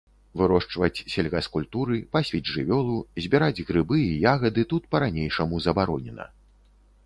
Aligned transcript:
Вырошчваць 0.39 1.03
сельгаскультуры, 1.15 1.99
пасвіць 2.15 2.49
жывёлу, 2.53 2.97
збіраць 3.27 3.63
грыбы 3.69 3.97
і 4.07 4.11
ягады 4.35 4.61
тут 4.75 4.83
па-ранейшаму 4.97 5.55
забаронена. 5.67 6.25